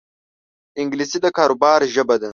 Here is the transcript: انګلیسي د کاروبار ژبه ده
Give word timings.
انګلیسي 0.79 1.17
د 1.21 1.25
کاروبار 1.37 1.79
ژبه 1.93 2.15
ده 2.21 2.29